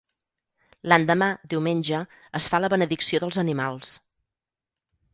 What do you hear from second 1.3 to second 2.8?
diumenge, es fa la